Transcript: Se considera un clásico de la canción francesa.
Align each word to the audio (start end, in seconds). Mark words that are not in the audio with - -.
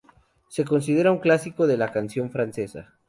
Se 0.47 0.65
considera 0.65 1.11
un 1.11 1.19
clásico 1.19 1.67
de 1.67 1.77
la 1.77 1.91
canción 1.91 2.31
francesa. 2.31 2.91